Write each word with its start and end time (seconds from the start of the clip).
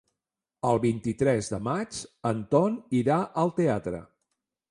El 0.69 0.79
vint-i-tres 0.85 1.49
de 1.55 1.59
maig 1.67 1.99
en 2.31 2.41
Ton 2.55 2.79
irà 3.03 3.21
al 3.45 3.53
teatre. 3.61 4.01